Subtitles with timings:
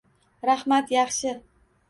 [0.49, 1.35] Rahmat, yaxshi.